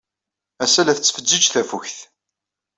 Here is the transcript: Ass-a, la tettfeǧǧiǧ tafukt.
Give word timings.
Ass-a, 0.63 0.81
la 0.83 0.97
tettfeǧǧiǧ 0.97 1.43
tafukt. 1.47 1.97